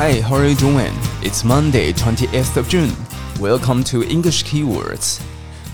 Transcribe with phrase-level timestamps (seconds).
[0.00, 0.92] Hi, how are you doing?
[1.22, 2.92] It's Monday, 28th of June.
[3.40, 5.18] Welcome to English Keywords.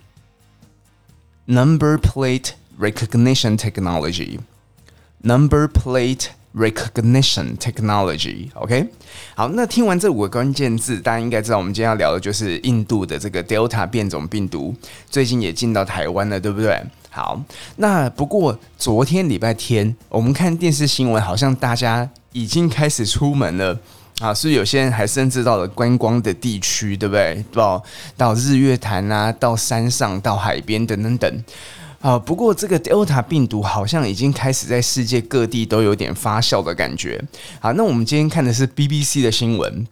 [1.48, 6.28] ，number plate recognition technology，number plate。
[6.56, 8.88] Recognition technology，OK，
[9.36, 14.76] 好，那听完这五个关键字，大家应该知道，我们今天要聊的就是印度的这个 Delta 变种病毒，
[15.10, 16.80] 最近也进到台湾了，对不对？
[17.10, 17.42] 好，
[17.78, 23.80] 那不过昨天礼拜天，我们看电视新闻，好像大家已经开始出门了
[24.20, 27.44] 啊，所以有些人还甚至到了观光的地区，对不对？
[27.52, 27.84] 到
[28.16, 31.44] 到日月潭啊，到山上，到海边等等等。
[32.04, 37.24] 啊，不过这个 Delta 病毒好像已经开始在世界各地都有点发酵的感觉。
[37.62, 39.88] 好，那我们今天看的是 BBC 的新闻，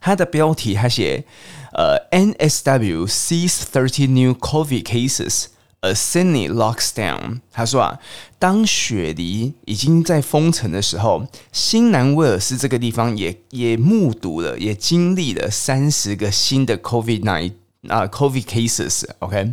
[0.00, 1.24] 它的标题它写，
[1.72, 5.44] 呃，NSW sees thirty new COVID cases
[5.82, 7.38] as Sydney locks down。
[7.52, 8.00] 他说啊，
[8.40, 17.52] 当雪梨已经在封城的时候，新南威尔士这个地方也也目睹了，也经历了三十个新的 COVID nine
[17.88, 19.52] 啊，COVID cases，OK，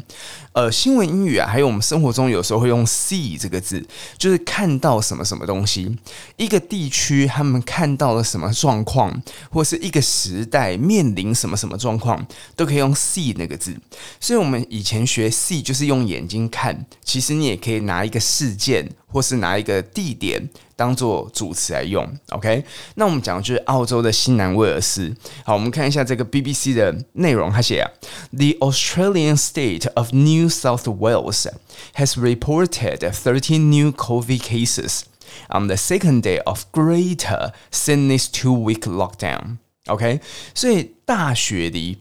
[0.53, 3.85] 呃，新闻英语啊，还有我们生活中有时候会用 see 这个字，
[4.17, 5.97] 就是看到什么什么东西，
[6.37, 12.25] 一个地区他们看到了什么状况，或是一个时代面临什么什么状况，
[12.55, 13.75] 都可以用 see 那个字。
[14.19, 20.49] 所以，我们以前学 see 就是用眼睛看，其实你也可以拿一个事件，或是拿一个地点。
[20.80, 22.64] 当做主词来用，OK？
[22.96, 25.14] 那我们讲的就是澳洲的新南威尔士。
[25.44, 27.90] 好，我们看一下这个 BBC 的内容，他写啊：
[28.32, 31.46] The Australian state of New South Wales
[31.94, 35.02] has reported 13 new COVID cases
[35.48, 40.20] on the second day of Greater Sydney's two-week lockdown。OK？
[40.54, 41.98] 所以大雪梨。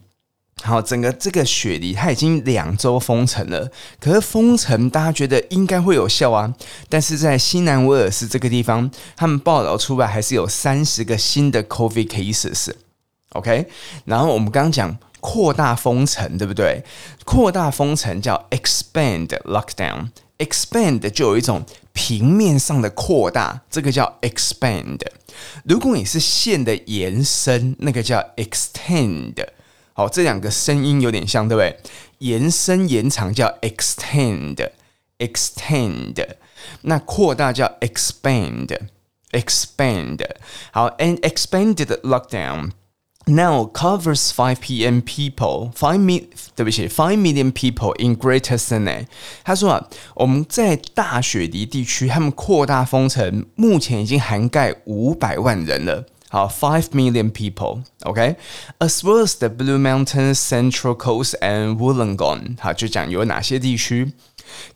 [0.63, 6.53] 好，整个这个雪梨它已经两周封城了，可是封城大家觉得应该会有效啊，
[6.87, 13.65] 但是在新南威尔士这个地方，他们报道出来还是有三十个新的 COVID cases，OK？
[14.05, 16.83] 然后我们刚刚讲扩大封城，对不对？
[17.25, 24.99] 扩大封城叫 expand lockdown，expand 就有一种平面上的扩大，这个叫 expand。
[25.63, 29.33] 如果你是线的延伸，那个叫 extend。
[29.93, 31.77] 好，这两个声音有点像，对不对？
[32.19, 36.25] 延伸延长叫 extend，extend，
[36.81, 40.25] 那扩大叫 expand，expand。
[40.71, 42.71] 好，an expanded lockdown
[43.25, 49.07] now covers five PM people, five mi，对不起，five million people in Greater Sydney。
[49.43, 56.05] 他说啊，我们在大雪梨地区，他们扩大封城，目前已经涵盖五百万人了。
[56.30, 62.56] 好，five million people，OK，as well as the Blue Mountains, Central Coast and Wollongong。
[62.58, 64.12] 好，就讲有哪些地区。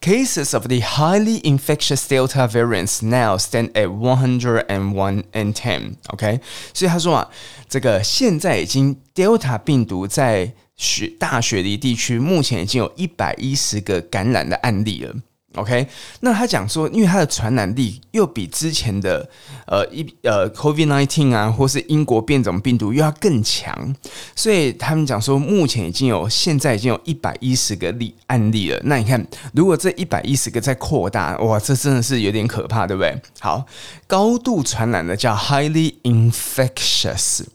[0.00, 5.52] Cases of the highly infectious Delta variants now stand at one hundred and one and
[5.52, 6.40] ten。OK，
[6.72, 7.28] 所以他说啊，
[7.68, 15.14] 这个现在已经 Delta 病毒在雪大雪梨地区，目前已经有一百一十个感染的案例了。
[15.55, 15.87] OK，
[16.19, 19.27] 那他讲说，因为它的传染力又比之前的
[19.65, 23.95] 呃一呃 COVID-19 啊，或是英国变种病毒又要更强，
[24.35, 28.79] 所以他们讲说，目前已经有现在已经有一百一十个例案例了。
[28.83, 33.17] 那你看，如果这一百一十个再扩大，哇，这真的是有点可怕，对不对？
[33.39, 33.65] 好，
[34.07, 37.45] 高度传染的叫 highly infectious。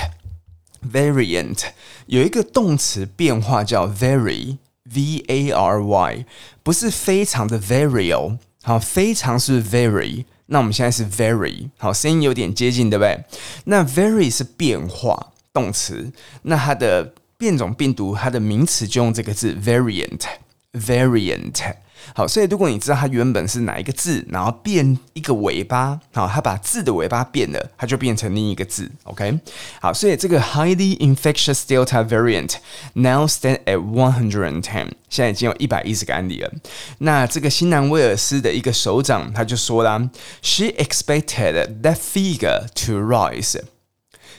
[0.92, 1.64] Variant
[2.06, 6.26] 有一个动词变化叫 vary，v a r y，
[6.62, 8.38] 不是非常的 very 哦。
[8.62, 13.24] 好，非常是 very，那我们现在是 very，好，声音有点接近，对不对？
[13.64, 16.12] 那 very 是变化动词，
[16.42, 21.74] 那它的变种病毒，它的名词就用这个字 variant，variant。
[22.14, 28.90] 好，所以如果你知道它原本是哪一个字，然后变一个尾巴，好，它把字的尾巴变了，它就变成另一个字。
[29.04, 29.38] OK，
[29.80, 32.54] 好，所以这个 highly infectious Delta variant
[32.94, 36.50] now stand at one hundred and ten，现在已经有一百一十个案例了。
[36.98, 40.10] 那这个新南威尔斯的一个首长他就说啦
[40.42, 43.60] ，She expected that figure to rise。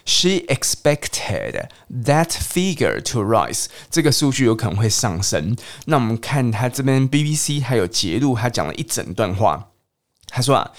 [0.07, 1.69] She expected
[2.05, 5.57] that figure to rise，这个数据有可能会上升。
[5.87, 9.71] 那我们看他这边 BBC 还有节录，他讲了一整段话。
[10.27, 10.73] 他说啊，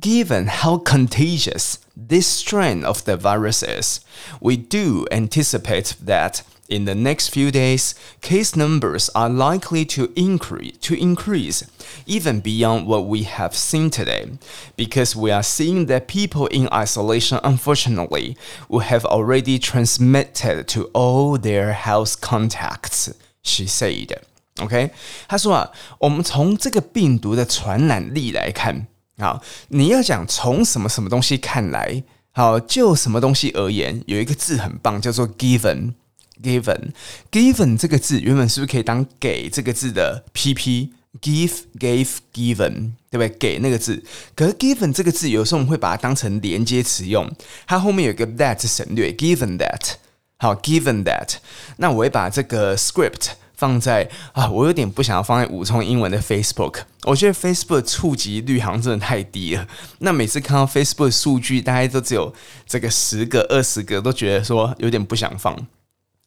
[0.00, 4.00] Given how contagious this strain of the virus is,
[4.40, 6.40] we do anticipate that.
[6.68, 11.62] In the next few days, case numbers are likely to increase, to increase
[12.06, 14.38] even beyond what we have seen today,
[14.74, 18.38] because we are seeing that people in isolation, unfortunately,
[18.70, 23.12] will have already transmitted to all their house contacts.
[23.42, 24.16] She said.
[24.60, 24.90] OK，
[25.28, 28.86] 他说啊，我们从这个病毒的传染力来看，
[29.18, 32.02] 好，你要讲从什么什么东西看来，
[32.32, 35.92] 好，就什么东西而言，有一个字很棒，叫做 given。
[36.41, 36.91] Given
[37.31, 43.29] given 这个字原本是不是可以当给这个字的 pp？give gave given 对不对？
[43.29, 44.03] 给那个字，
[44.35, 47.29] 可是 given 这个字有时候我们会把它当成连接词用，
[47.65, 49.93] 它后面有一个 that 省略，given that
[50.37, 51.35] 好，given that，
[51.77, 59.67] 那我会把这个 script 放在啊，我有点不想要放在五重英文的 Facebook，我觉得 Facebook 触及率好像真的太低了。
[59.97, 62.33] 那每次看到 Facebook 数据，大概都只有
[62.65, 65.67] 这个十个、二十个，都觉得说有点不想放。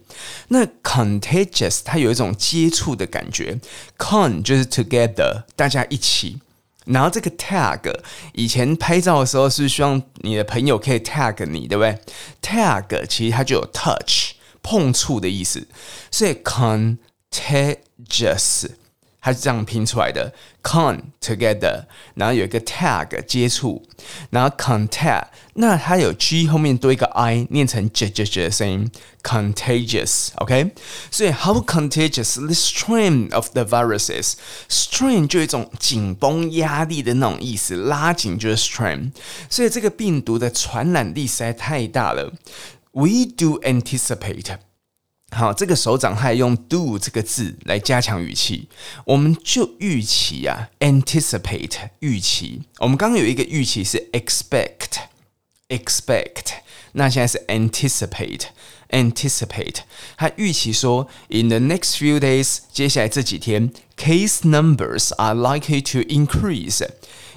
[0.50, 3.60] 那 contagious 它有一种接触的感觉
[3.98, 6.40] ，con 就是 together 大家一起，
[6.86, 7.94] 然后这个 tag
[8.34, 11.98] 以前拍照的时候是希望你的朋友可以 tag 你，对不对
[12.42, 15.68] ？tag 其实它就有 touch 碰触的意思，
[16.12, 18.70] 所以 contagious。
[19.23, 20.33] 它是这样拼出来的，
[20.63, 21.85] con together，
[22.15, 23.83] 然后有一个 tag 接触，
[24.31, 28.91] 然后 contact，那它有 g 后面多一个 i，念成 j j j 的声音，
[29.25, 30.71] contagious，OK？、Okay?
[31.11, 39.11] 所以 how contagious this strain of the viruses？strain 就有一种紧绷压力的那种意思，拉紧就是 strain，
[39.51, 42.33] 所以这个病毒的传染力实在太大了。
[42.93, 44.59] We do anticipate。
[45.34, 48.70] 好，这个首长他还用 do 这个字来加强语气，
[49.06, 52.62] 我们就预期啊，anticipate 预期。
[52.78, 56.54] 我们刚刚有一个预期是 expect，expect，
[56.94, 59.78] 那现在是 anticipate，anticipate。
[60.16, 66.88] 他预期说，in the next few days，接下来这几天，case numbers are likely to increase。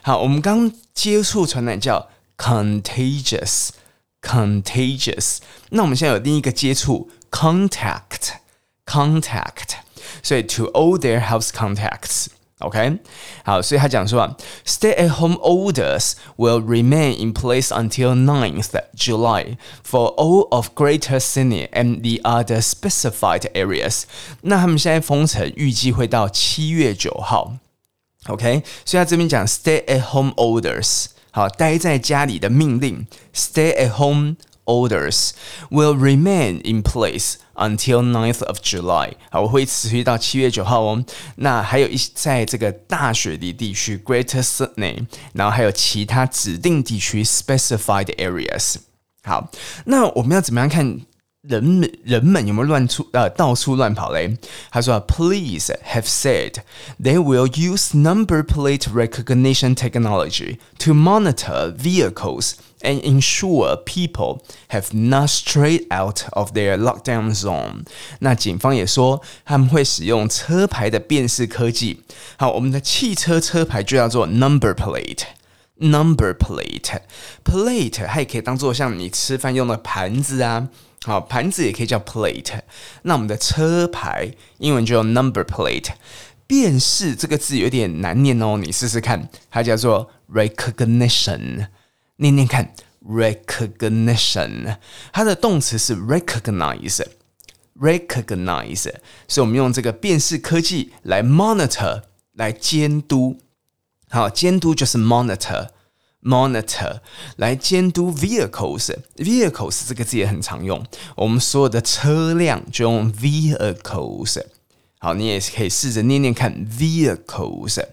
[0.03, 5.37] 好，我们刚接触传染叫 contagious，contagious。
[5.71, 9.77] 那我们现在有另一个接触，contact，contact，
[10.25, 12.27] 所以 to all their house contacts。
[12.59, 12.99] OK，
[13.45, 22.23] 好，所以他讲说啊，stay-at-home orders will remain in place until 9th July for all of Greater Sydney and the
[22.23, 24.03] other specified areas。
[24.43, 27.55] 那他们现在封城预计会到七月九号。
[28.27, 35.31] OK，所以他这边讲 stay-at-home orders，好，待在家里的命令，stay-at-home orders
[35.71, 41.05] will remain in place。Until 9th of July，好，我会持续到七月九号哦。
[41.37, 48.77] 那还有一在这个大雪梨地区 Greater Sydney，然后还有其他指定地区 Specified areas。
[49.23, 49.51] 好，
[49.85, 51.03] 那我们要怎么样看
[51.47, 54.37] 人们人们有没有乱出呃到处乱跑嘞？
[54.71, 56.59] 他说，Police have said
[57.03, 65.87] they will use number plate recognition technology to monitor vehicles。And ensure people have not strayed
[65.89, 67.85] out of their lockdown zone。
[68.19, 72.03] 那警方也说他们会使用车牌的辨识科技。
[72.37, 80.67] 好，我们的汽车车牌就叫做 number plate。number plate，plate 它也可以当做像你吃饭用的盘子啊。
[81.08, 82.60] 好，盘子也可以叫 plate。
[83.04, 85.92] 那我们的车牌英文就用 number plate。
[86.46, 91.68] 辨识这个字有点难念哦，你试试看，它叫做 recognition。
[92.18, 92.74] 念念看
[93.06, 94.76] ，recognition，
[95.14, 98.92] 它的动词是 recognize，recognize，
[99.30, 102.02] 所以我们用这个辨识科技来 monitor，
[102.34, 103.40] 来监督。
[104.10, 105.70] 好，监督就是 monitor
[106.23, 107.01] monitor，monitor，
[107.37, 110.85] 来监督 vehicles，vehicles 这个字也很常用，
[111.17, 114.43] 我们所有的车辆就用 vehicles。
[115.01, 117.85] 好，你也可以试着念念看 vehicles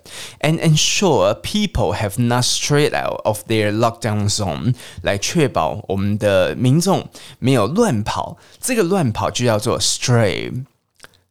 [0.41, 8.37] and ensure people have not strayed out of their lockdown zone，来确保我们的民众没有乱跑。
[8.61, 9.79] 这个乱跑就叫做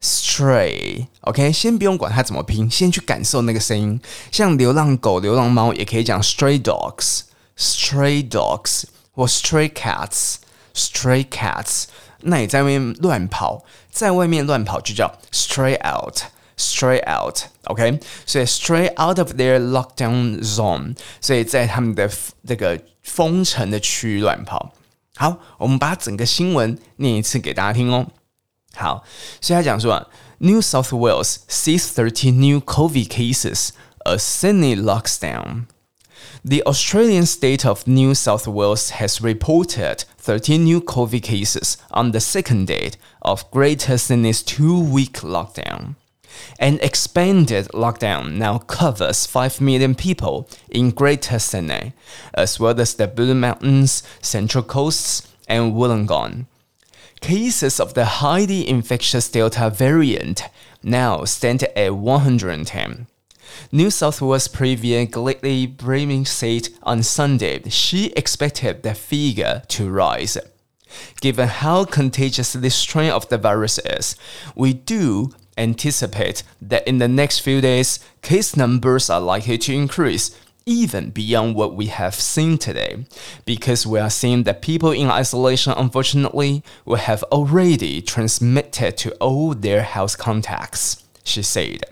[0.03, 3.97] Stray，OK，先不用管它怎么拼，先去感受那个声音。
[4.33, 8.83] 像流浪狗、流浪猫也可以讲 stray dogs，stray dogs
[9.13, 11.85] 或 stray cats，stray cats。
[12.19, 18.01] 那你在外面乱跑，在外面乱跑就叫 stray out，stray out，OK？
[18.25, 22.11] 所以 stray out of their lockdown zone，所以在他们的
[22.45, 24.73] 这个封城的区域乱跑。
[25.15, 28.07] 好，我们把整个新闻念一次给大家听哦。
[28.74, 29.04] 好，
[29.40, 30.08] 所以他讲说，
[30.38, 33.70] New South Wales sees thirteen new COVID cases
[34.04, 41.22] as Sydney locks down。The Australian state of New South Wales has reported 13 new COVID
[41.22, 45.96] cases on the second day of Greater Sydney's two-week lockdown.
[46.58, 51.92] An expanded lockdown now covers 5 million people in Greater Sydney,
[52.34, 56.46] as well as the Blue Mountains, Central Coasts, and Wollongong.
[57.23, 60.43] Cases of the highly infectious Delta variant
[60.83, 63.07] now stand at 110.
[63.71, 70.37] New South Wales Premier Gladys Berejiklian said on Sunday she expected the figure to rise.
[71.21, 74.17] Given how contagious this strain of the virus is,
[74.53, 80.37] we do anticipate that in the next few days, case numbers are likely to increase
[80.65, 83.05] even beyond what we have seen today,
[83.45, 89.53] because we are seeing that people in isolation, unfortunately, will have already transmitted to all
[89.53, 91.83] their house contacts, she said.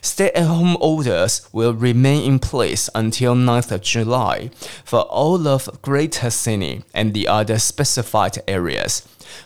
[0.00, 4.50] Stay-at-home orders will remain in place until 9th of July
[4.84, 9.02] for all of Greater Sydney and the other specified areas.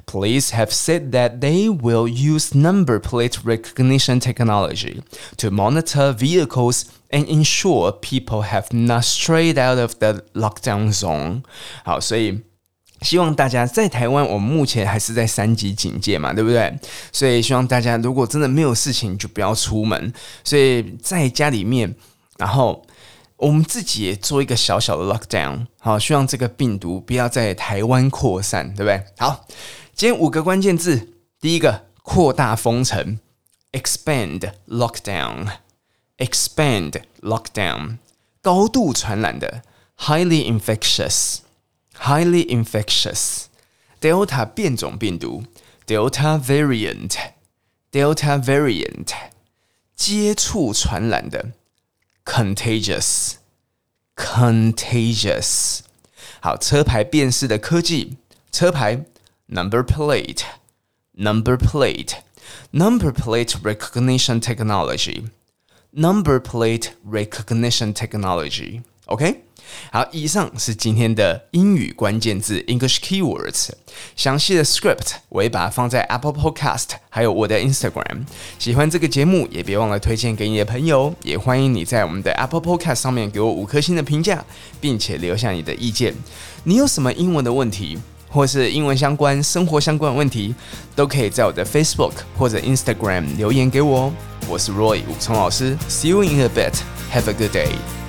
[0.06, 5.02] Police have said that they will use number plate recognition technology
[5.38, 11.42] to monitor vehicles and ensure people have not strayed out of the lockdown zone.
[11.84, 12.42] 好，所以。
[13.05, 16.75] 希望大家在台湾，我们目前还是在三级警戒嘛，对不对？
[17.11, 20.11] 所以希望大家如果真的没有事情，就不要出门。
[20.43, 21.93] 所以在家里面，
[22.37, 22.83] 然后
[23.37, 29.03] 我们自己也做一个小小的 lockdown，好，希望这个病毒不要在台湾扩散，对不对？
[29.19, 29.45] 好，
[29.93, 31.09] 今天五个关键字，
[31.39, 33.19] 第一个扩大封城
[33.71, 37.97] ，expand lockdown，expand lockdown，
[38.41, 39.61] 高度传染的
[39.99, 41.44] ，highly infectious。
[41.94, 43.46] Highly infectious
[44.00, 45.44] Delta 变种病毒
[45.86, 47.16] Delta variant
[47.92, 49.12] Delta variant
[49.94, 51.52] 接触传染的
[52.24, 53.34] Contagious
[54.16, 55.80] Contagious
[56.40, 58.16] 好，车牌辨识的科技
[58.50, 59.04] 车牌
[59.46, 60.42] Number plate
[61.12, 62.14] Number plate
[62.70, 65.28] Number plate recognition technology
[65.90, 69.42] Number plate recognition technology OK。
[69.91, 73.69] 好，以上是今天的英语关键字 English Keywords，
[74.15, 78.25] 详细的 script 我会把它放在 Apple Podcast，还有我的 Instagram。
[78.59, 81.13] 喜欢这个节目，也别忘了推荐给你的朋友。
[81.23, 84.43] 也欢迎你在我们的 Apple Podcast 上面给我五颗星的评价，
[84.81, 86.13] 并且留下你的意见。
[86.63, 87.97] 你有什么英文的问题，
[88.29, 90.53] 或是英文相关、生活相关的问题，
[90.95, 94.11] 都可以在我的 Facebook 或者 Instagram 留言给我。
[94.47, 96.73] 我是 Roy 武聪老师，See you in a bit.
[97.11, 98.04] Have a good day.